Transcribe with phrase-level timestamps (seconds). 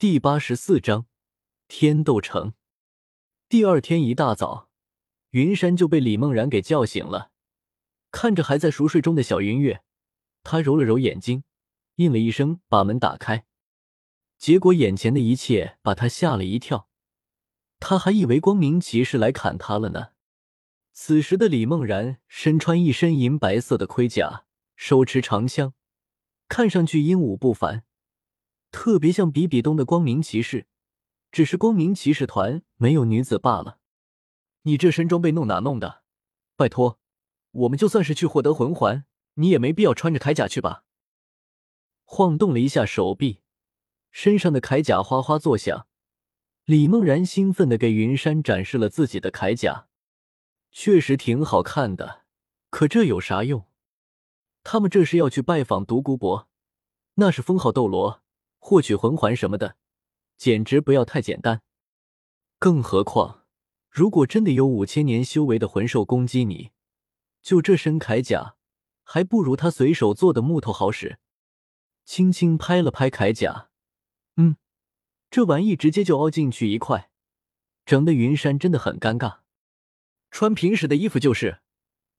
[0.00, 1.06] 第八十四章
[1.66, 2.54] 天斗城。
[3.48, 4.68] 第二天一大早，
[5.30, 7.32] 云山就被李梦然给叫醒了。
[8.12, 9.82] 看着还在熟睡中的小云月，
[10.44, 11.42] 他揉了揉眼睛，
[11.96, 13.44] 应了一声，把门打开。
[14.36, 16.88] 结果眼前的一切把他吓了一跳，
[17.80, 20.10] 他还以为光明骑士来砍他了呢。
[20.92, 24.44] 此时的李梦然身穿一身银白色的盔甲，
[24.76, 25.74] 手持长枪，
[26.46, 27.84] 看上去英武不凡。
[28.70, 30.66] 特别像比比东的光明骑士，
[31.30, 33.78] 只是光明骑士团没有女子罢了。
[34.62, 36.02] 你这身装备弄哪弄的？
[36.56, 36.98] 拜托，
[37.52, 40.84] 我们就算是去获得魂环，你也没必要穿着铠甲去吧？
[42.04, 43.40] 晃动了一下手臂，
[44.10, 45.86] 身上的铠甲哗哗作响。
[46.64, 49.88] 李梦然兴奋的给云山展示了自己的铠甲，
[50.70, 52.24] 确实挺好看的。
[52.68, 53.66] 可这有啥用？
[54.62, 56.48] 他们这是要去拜访独孤博，
[57.14, 58.22] 那是封号斗罗。
[58.68, 59.76] 获取魂环什么的，
[60.36, 61.62] 简直不要太简单。
[62.58, 63.46] 更何况，
[63.88, 66.72] 如果真的有五千年修为的魂兽攻击你，
[67.40, 68.56] 就这身铠甲，
[69.02, 71.18] 还不如他随手做的木头好使。
[72.04, 73.70] 轻轻拍了拍铠甲，
[74.36, 74.58] 嗯，
[75.30, 77.10] 这玩意直接就凹进去一块，
[77.86, 79.38] 整的云山真的很尴尬。
[80.30, 81.60] 穿平时的衣服就是。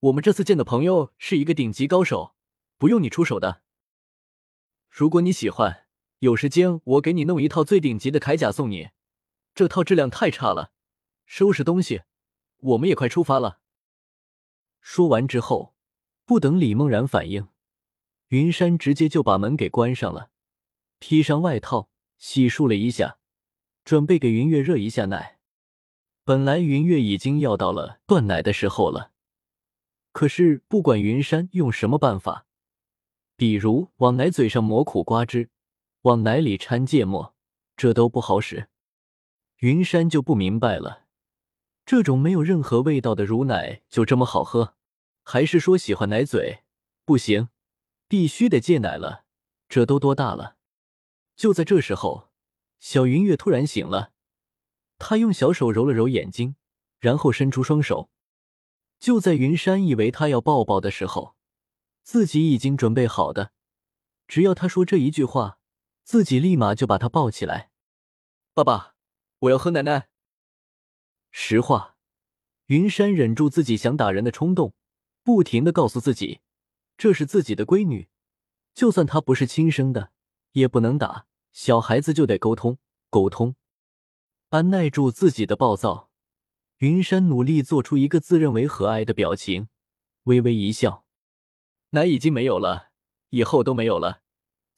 [0.00, 2.34] 我们这次见的朋友是一个顶级高手，
[2.78, 3.60] 不用你出手的。
[4.88, 5.87] 如果你喜欢。
[6.20, 8.88] 有时间我给你弄一套最顶级的铠甲送你，
[9.54, 10.72] 这套质量太差了。
[11.26, 12.02] 收拾东西，
[12.56, 13.60] 我们也快出发了。
[14.80, 15.74] 说完之后，
[16.24, 17.48] 不等李梦然反应，
[18.28, 20.30] 云山直接就把门给关上了，
[20.98, 23.18] 披上外套，洗漱了一下，
[23.84, 25.38] 准备给云月热一下奶。
[26.24, 29.12] 本来云月已经要到了断奶的时候了，
[30.10, 32.46] 可是不管云山用什么办法，
[33.36, 35.50] 比如往奶嘴上抹苦瓜汁。
[36.02, 37.34] 往奶里掺芥末，
[37.76, 38.68] 这都不好使。
[39.58, 41.06] 云山就不明白了，
[41.84, 44.76] 这种没有任何味道的乳奶就这么好喝？
[45.24, 46.62] 还是说喜欢奶嘴？
[47.04, 47.48] 不行，
[48.06, 49.24] 必须得戒奶了。
[49.68, 50.56] 这都多大了？
[51.36, 52.30] 就在这时候，
[52.78, 54.12] 小云月突然醒了，
[54.98, 56.54] 她用小手揉了揉眼睛，
[57.00, 58.10] 然后伸出双手。
[58.98, 61.36] 就在云山以为他要抱抱的时候，
[62.02, 63.52] 自己已经准备好的，
[64.26, 65.57] 只要他说这一句话。
[66.08, 67.70] 自己立马就把他抱起来，
[68.54, 68.94] 爸爸，
[69.40, 70.08] 我要喝奶奶。
[71.30, 71.98] 实话，
[72.68, 74.72] 云山忍住自己想打人的冲动，
[75.22, 76.40] 不停的告诉自己，
[76.96, 78.08] 这是自己的闺女，
[78.72, 80.10] 就算她不是亲生的，
[80.52, 81.26] 也不能打。
[81.52, 82.78] 小孩子就得沟通，
[83.10, 83.54] 沟通。
[84.48, 86.08] 按耐住自己的暴躁，
[86.78, 89.68] 云山努力做出一个自认为和蔼的表情，
[90.22, 91.04] 微微一笑。
[91.90, 92.92] 奶已经没有了，
[93.28, 94.22] 以后都没有了。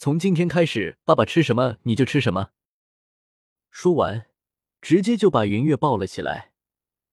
[0.00, 2.50] 从今天开始，爸爸吃什么你就吃什么。
[3.68, 4.28] 说完，
[4.80, 6.52] 直接就把云月抱了起来，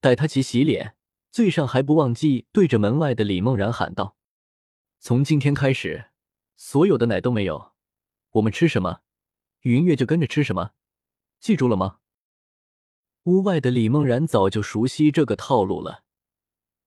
[0.00, 0.96] 带她去洗脸，
[1.30, 4.16] 嘴上还不忘记对着门外的李梦然喊道
[4.98, 6.06] ：“从今天开始，
[6.56, 7.70] 所有的奶都没有，
[8.30, 9.02] 我们吃什么，
[9.60, 10.72] 云月就跟着吃什么，
[11.38, 12.00] 记住了吗？”
[13.22, 16.02] 屋外的李梦然早就熟悉这个套路了，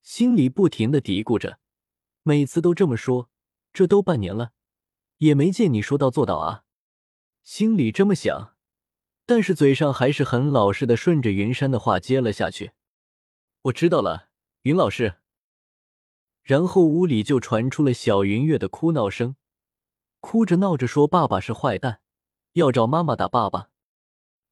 [0.02, 1.58] 心里不停的嘀咕着，
[2.24, 3.30] 每次都这么说，
[3.72, 4.52] 这都半年了。
[5.18, 6.64] 也没见你说到做到啊，
[7.44, 8.56] 心里这么想，
[9.26, 12.72] 但是嘴上还是很老实的顺着云山的话接了下去。
[13.64, 14.30] 我知道了，
[14.64, 15.16] 云老师。
[16.44, 19.36] 然后屋里就传出了小云月的哭闹声，
[20.20, 22.02] 哭着闹着说爸爸是坏蛋，
[22.54, 23.70] 要找妈妈打爸爸。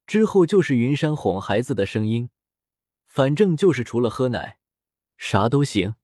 [0.06, 2.30] 之后就是云山哄孩子的声音，
[3.06, 4.58] 反正就是除了喝奶，
[5.16, 5.94] 啥都行，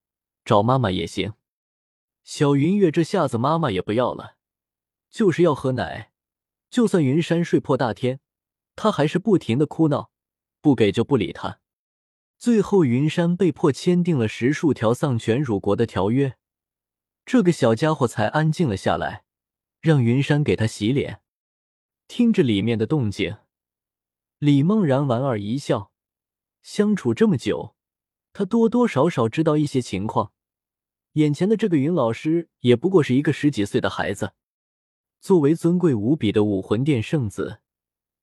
[0.45, 1.33] 找妈妈也行。
[2.23, 4.37] 小云月这下子妈妈也不要了。
[5.11, 6.11] 就是要喝奶，
[6.69, 8.21] 就算云山睡破大天，
[8.77, 10.09] 他还是不停的哭闹，
[10.61, 11.59] 不给就不理他。
[12.37, 16.37] 最后，云山被迫签订了十数条丧权辱国的条约，
[17.25, 19.25] 这个小家伙才安静了下来，
[19.81, 21.21] 让云山给他洗脸。
[22.07, 23.37] 听着里面的动静，
[24.39, 25.91] 李梦然莞尔一笑，
[26.63, 27.75] 相处这么久，
[28.33, 30.31] 他多多少少知道一些情况。
[31.13, 34.33] 眼前的这个云老师也不过是一个十几岁的孩子。
[35.21, 37.59] 作为尊贵无比的武魂殿圣子，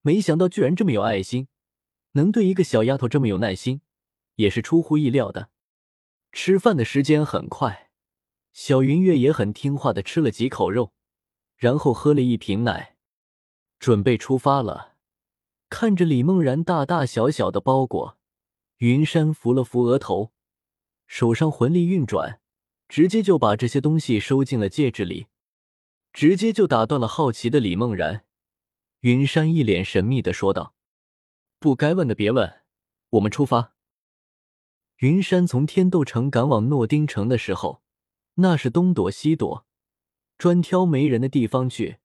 [0.03, 1.47] 没想到居然这么有爱心，
[2.13, 3.83] 能对一个小丫头这么有耐心，
[4.35, 5.51] 也是出乎意料的。
[6.33, 7.91] 吃饭的时间很快，
[8.53, 10.93] 小云月也很听话的吃了几口肉，
[11.57, 12.97] 然后喝了一瓶奶，
[13.79, 14.97] 准备出发了。
[15.71, 18.19] 看着李梦然大大小小的包裹，
[18.79, 20.33] 云山扶了扶额头，
[21.07, 22.41] 手上魂力运转，
[22.89, 25.29] 直接就把这些东西收进了戒指里。
[26.13, 28.25] 直接就打断了好奇的李梦然，
[29.01, 30.75] 云山一脸神秘的说道
[31.61, 32.63] ：“不该问的别问，
[33.11, 33.75] 我们出发。”
[34.99, 37.83] 云山从天斗城赶往诺丁城的时候，
[38.35, 39.65] 那是东躲西躲，
[40.37, 41.99] 专挑没人的地方去，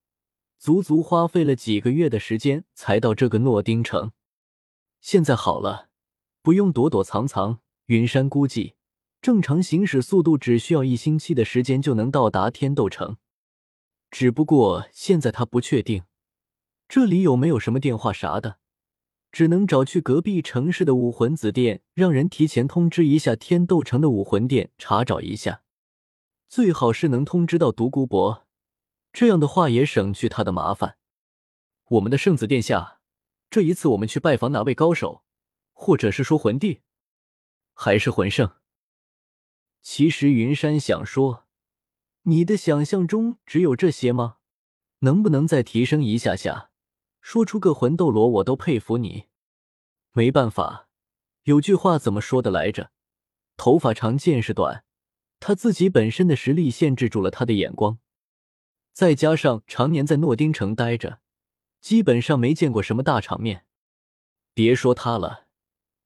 [0.59, 4.11] 足足花费了几个月的时间才到这个诺丁城。
[5.01, 5.89] 现在好了，
[6.43, 8.75] 不用躲躲藏藏，云山估计
[9.19, 13.17] 正常行驶速度只需要一星期的时间就能到达天斗城。
[14.13, 16.03] 只不过现在他不确定
[16.87, 18.59] 这里有没有什么电话啥的。
[19.31, 25.63] 只能找去隔壁城市的武魂子店，让人提前通知一下天斗城的武魂殿，查找一下。
[26.47, 28.45] 最好是能通知到独孤博，
[29.11, 30.97] 这样的话也省去他的麻烦。
[31.85, 32.99] 我们的圣子殿下，
[33.49, 35.23] 这一次我们去拜访哪位高手，
[35.71, 36.81] 或者是说魂帝，
[37.73, 38.51] 还是魂圣？
[39.81, 41.42] 其实云山想说，
[42.25, 44.37] 你的想象中只有这些吗？
[44.99, 46.69] 能不能再提升一下下？
[47.19, 49.25] 说出个魂斗罗，我都佩服你。
[50.13, 50.87] 没办法，
[51.43, 52.91] 有句话怎么说的来着？
[53.57, 54.85] 头发长，见识短。
[55.41, 57.99] 他自己本身的实力限制住了他的眼光，
[58.93, 61.19] 再加上常年在诺丁城待着，
[61.81, 63.65] 基本上没见过什么大场面。
[64.53, 65.47] 别说他了，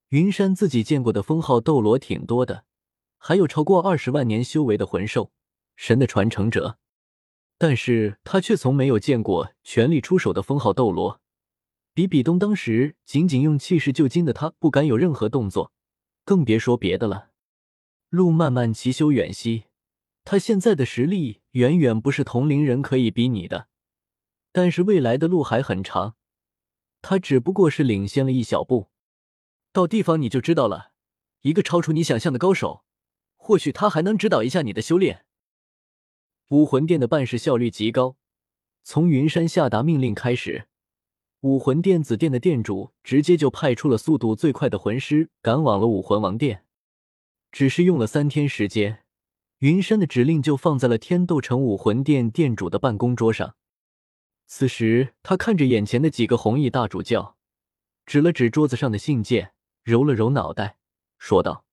[0.10, 2.66] 云山自己见过的封号斗罗挺多的，
[3.19, 5.31] 还有超过二十万年修为的魂兽、
[5.77, 6.77] 神的传承者。
[7.57, 11.21] 但是他却从没有见过全力出手的封号斗罗。
[11.94, 15.71] 比比东当时仅仅用气势就惊的他不敢有任何动作，
[16.25, 17.29] 更别说别的了。
[18.09, 19.63] 路漫漫其修远兮，
[20.24, 23.68] 他现在的实力远远不是同龄人可以比拟的。
[24.51, 26.15] 但是未来的路还很长，
[27.01, 28.89] 他只不过是领先了一小步。
[29.73, 30.91] 到地方你就知道了，
[31.41, 32.83] 一个超出你想象的高手，
[33.35, 35.25] 或许他还能指导一下你的修炼。
[36.49, 38.15] 武魂殿的办事效率极高，
[38.81, 40.69] 从云山下达命令开始，
[41.41, 46.63] 武魂殿子殿的殿主直接就派出了速度最快的魂师，赶往了武魂王殿。
[47.51, 49.03] 只是用了三天时间，
[49.57, 53.57] 云山的指令就放在了天斗城武魂殿殿主的办公桌上。
[54.45, 57.35] 此时，他看着眼前的几个红衣大主教，
[58.05, 59.51] 指了指桌子上的信件，
[59.83, 60.77] 揉了揉脑袋，
[61.17, 61.65] 说道：“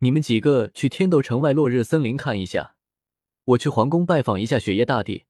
[0.00, 2.74] 你们几个去天斗城外落日森林看一下。”
[3.44, 5.26] 我去皇宫拜访一下雪夜大帝，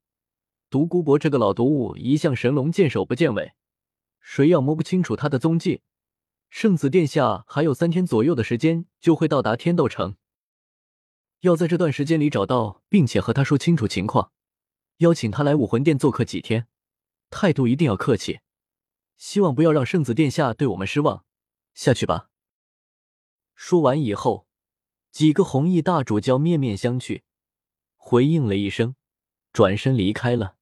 [0.68, 3.54] 独孤博这个老毒物一向神龙见首不见尾，
[4.20, 5.80] 谁要摸不清楚他的踪迹，
[6.50, 10.16] 圣子殿下还有三天左右的时间就会到达天斗城，
[11.40, 14.30] 要在这段时间里找到，并且和他说清楚情况，
[14.98, 16.66] 邀请他来武魂殿做客几天，
[17.30, 18.40] 态度一定要客气，
[19.16, 21.24] 希望不要让圣子殿下对我们失望。
[21.72, 22.28] 下去吧。
[23.54, 24.46] 说完以后，
[25.10, 27.22] 几个红衣大主教面面相觑。
[28.04, 28.96] 回应了一声，
[29.52, 30.56] 转身离开了。